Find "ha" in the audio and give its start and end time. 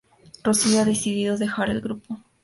0.81-0.83